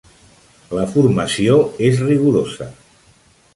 La 0.77 0.85
formació 0.93 1.59
és 1.91 2.01
rigorosa. 2.09 2.71